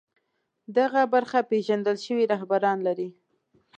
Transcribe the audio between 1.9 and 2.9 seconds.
شوي رهبران